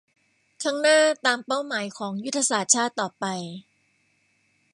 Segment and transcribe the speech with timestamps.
[0.63, 3.25] ข้างหน้าตามเป้าหมายของยุทธศาสตร์ชาติต่อไป